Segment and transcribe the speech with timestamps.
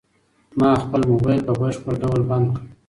[0.59, 2.61] ما خپل موبايل په بشپړ ډول بند کړ.